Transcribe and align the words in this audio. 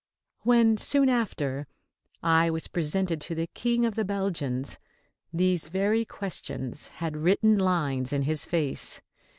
When, 0.41 0.77
soon 0.77 1.09
after, 1.09 1.67
I 2.23 2.49
was 2.49 2.67
presented 2.67 3.21
to 3.21 3.35
the 3.35 3.45
King 3.45 3.85
of 3.85 3.93
the 3.93 4.03
Belgians, 4.03 4.79
these 5.31 5.69
very 5.69 6.05
questions 6.05 6.87
had 6.87 7.15
written 7.15 7.59
lines 7.59 8.11
in 8.11 8.23
his 8.23 8.43
face. 8.47 8.99